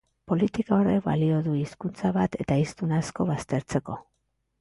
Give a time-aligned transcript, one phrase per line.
[0.31, 3.99] Politika horrek balio du hizkuntza bat eta hiztun asko baztertzeko.